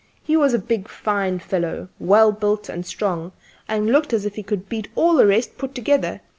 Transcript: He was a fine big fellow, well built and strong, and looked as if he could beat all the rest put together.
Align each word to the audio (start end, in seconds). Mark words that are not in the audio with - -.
He 0.23 0.35
was 0.35 0.55
a 0.55 0.59
fine 0.59 1.33
big 1.37 1.43
fellow, 1.43 1.87
well 1.99 2.31
built 2.31 2.69
and 2.69 2.87
strong, 2.87 3.33
and 3.67 3.91
looked 3.91 4.13
as 4.13 4.25
if 4.25 4.33
he 4.33 4.41
could 4.41 4.67
beat 4.67 4.87
all 4.95 5.13
the 5.13 5.27
rest 5.27 5.59
put 5.59 5.75
together. 5.75 6.21